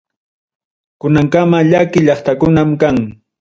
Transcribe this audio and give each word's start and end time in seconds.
Kunankama 0.99 1.57
llaki 1.69 1.99
llaqtakunam 2.05 2.69
kan. 2.81 2.97